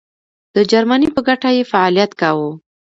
[0.55, 2.51] د جرمني په ګټه یې فعالیت کاوه.